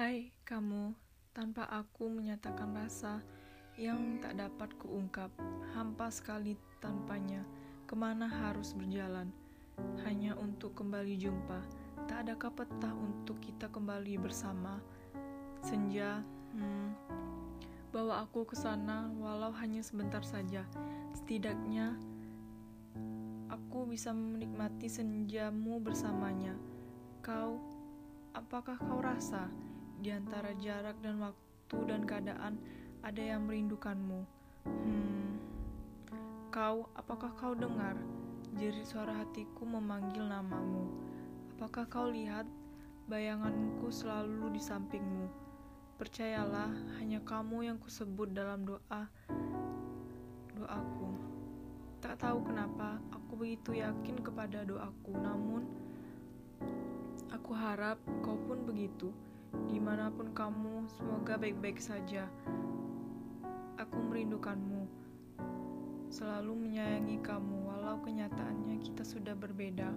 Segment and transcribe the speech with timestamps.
[0.00, 0.96] Hai kamu,
[1.36, 3.20] tanpa aku menyatakan rasa
[3.76, 5.28] yang tak dapat kuungkap,
[5.76, 7.44] hampa sekali tanpanya,
[7.84, 9.28] ke mana harus berjalan,
[10.08, 11.60] hanya untuk kembali jumpa,
[12.08, 14.80] tak ada peta untuk kita kembali bersama.
[15.60, 16.24] Senja,
[16.56, 16.96] hmm,
[17.92, 20.64] bawa aku ke sana walau hanya sebentar saja,
[21.12, 22.00] setidaknya
[23.52, 26.56] aku bisa menikmati senjamu bersamanya.
[27.20, 27.60] Kau,
[28.32, 29.52] apakah kau rasa?
[30.00, 32.56] Di antara jarak dan waktu dan keadaan,
[33.04, 34.24] ada yang merindukanmu.
[34.64, 35.36] Hmm,
[36.48, 38.00] kau, apakah kau dengar?
[38.56, 40.88] Jerit suara hatiku memanggil namamu.
[41.52, 42.48] Apakah kau lihat?
[43.12, 45.28] Bayanganku selalu di sampingmu.
[46.00, 49.04] Percayalah, hanya kamu yang kusebut dalam doa
[50.56, 51.12] doaku.
[52.00, 55.68] Tak tahu kenapa aku begitu yakin kepada doaku, namun
[57.28, 59.12] aku harap kau pun begitu.
[59.70, 62.26] Di mana pun kamu, semoga baik-baik saja.
[63.80, 64.86] Aku merindukanmu,
[66.10, 69.88] selalu menyayangi kamu, walau kenyataannya kita sudah berbeda.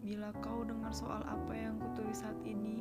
[0.00, 2.80] Bila kau dengar soal apa yang kutulis saat ini,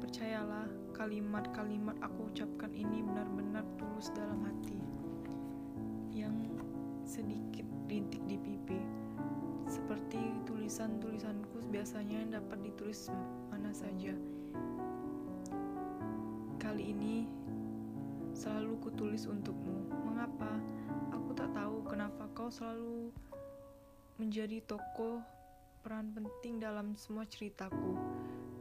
[0.00, 0.64] percayalah
[0.96, 4.80] kalimat-kalimat aku ucapkan ini benar-benar tulus dalam hati.
[6.16, 6.56] Yang
[7.04, 8.80] sedikit rintik di pipi,
[9.68, 13.12] seperti tulisan-tulisanku biasanya dapat ditulis
[13.52, 14.16] mana saja.
[16.64, 17.28] Kali ini
[18.32, 19.84] selalu kutulis untukmu.
[20.08, 20.48] Mengapa?
[21.12, 23.12] Aku tak tahu kenapa kau selalu
[24.16, 25.20] menjadi tokoh
[25.84, 28.00] peran penting dalam semua ceritaku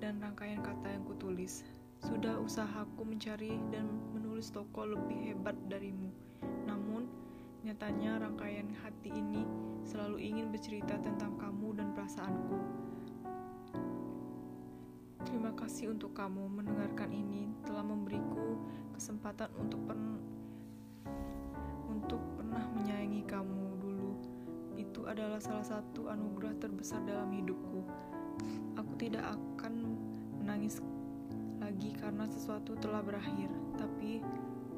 [0.03, 1.63] dan rangkaian kata yang kutulis.
[2.03, 6.11] Sudah usahaku mencari dan menulis tokoh lebih hebat darimu.
[6.67, 7.07] Namun,
[7.63, 9.47] nyatanya rangkaian hati ini
[9.87, 12.59] selalu ingin bercerita tentang kamu dan perasaanku.
[15.23, 17.47] Terima kasih untuk kamu mendengarkan ini
[19.23, 20.19] kesempatan untuk pen
[21.87, 24.19] untuk pernah menyayangi kamu dulu.
[24.75, 27.87] Itu adalah salah satu anugerah terbesar dalam hidupku.
[28.75, 29.95] Aku tidak akan
[30.43, 30.83] menangis
[31.63, 33.47] lagi karena sesuatu telah berakhir,
[33.79, 34.19] tapi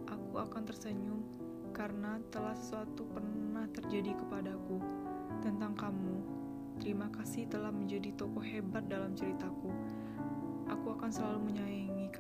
[0.05, 1.25] aku akan tersenyum
[1.73, 4.78] karena telah sesuatu pernah terjadi kepadaku
[5.41, 6.22] tentang kamu.
[6.78, 9.73] Terima kasih telah menjadi tokoh hebat dalam ceritaku.
[10.69, 12.13] Aku akan selalu menyayangi.